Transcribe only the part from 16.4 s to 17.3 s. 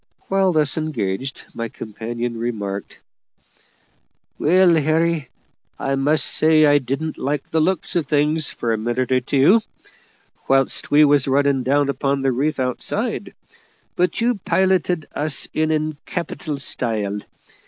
style.